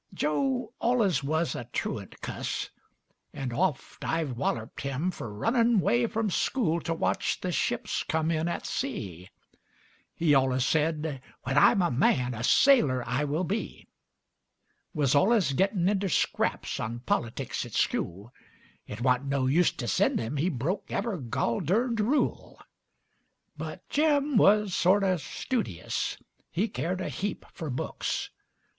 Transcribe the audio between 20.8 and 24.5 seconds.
ever' gol durned rule. But Jim